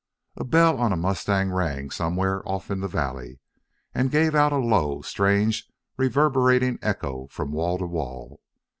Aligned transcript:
A 0.35 0.43
bell 0.43 0.79
on 0.79 0.91
a 0.91 0.97
mustang 0.97 1.51
rang 1.51 1.91
somewhere 1.91 2.41
off 2.49 2.71
in 2.71 2.79
the 2.79 2.87
valley 2.87 3.39
and 3.93 4.09
gave 4.09 4.33
out 4.33 4.51
a 4.51 4.57
low, 4.57 5.03
strange, 5.03 5.69
reverberating 5.95 6.79
echo 6.81 7.27
from 7.27 7.51
wall 7.51 7.77
to 7.77 7.85
wall. 7.85 8.41